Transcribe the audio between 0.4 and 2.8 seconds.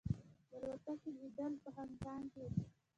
د الوتکې لوېدل په هانګ کې کې.